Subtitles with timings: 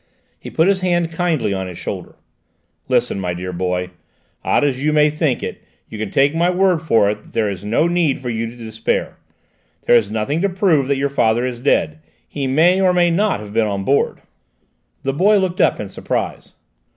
[0.39, 2.15] He put his hand kindly on his shoulder.
[2.87, 3.91] "Listen, my dear boy;
[4.43, 7.47] odd as you may think it, you can take my word for it that there
[7.51, 9.17] is no need for you to despair;
[9.85, 12.79] there is nothing to prove that your father is dead; he may
[13.11, 14.23] not have been on board."
[15.03, 16.55] The boy looked up in surprise.